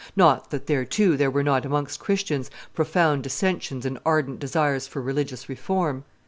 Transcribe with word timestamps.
Not 0.15 0.49
that, 0.49 0.65
there 0.65 0.83
too, 0.83 1.15
there 1.15 1.29
were 1.29 1.43
not 1.43 1.63
amongst 1.63 1.99
Christians 1.99 2.49
profound 2.73 3.21
dissensions 3.21 3.85
and 3.85 3.99
ardent 4.03 4.39
desires 4.39 4.87
for 4.87 4.99
religious 4.99 5.47
reform. 5.47 6.05